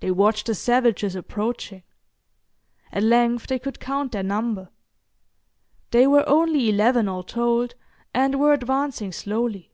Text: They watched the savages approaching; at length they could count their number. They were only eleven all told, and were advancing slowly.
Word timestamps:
They 0.00 0.10
watched 0.10 0.46
the 0.46 0.54
savages 0.56 1.14
approaching; 1.14 1.84
at 2.90 3.04
length 3.04 3.46
they 3.46 3.60
could 3.60 3.78
count 3.78 4.10
their 4.10 4.24
number. 4.24 4.68
They 5.92 6.08
were 6.08 6.28
only 6.28 6.68
eleven 6.68 7.06
all 7.06 7.22
told, 7.22 7.76
and 8.12 8.40
were 8.40 8.52
advancing 8.52 9.12
slowly. 9.12 9.70